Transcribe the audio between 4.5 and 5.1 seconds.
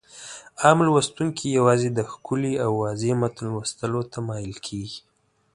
کېږي.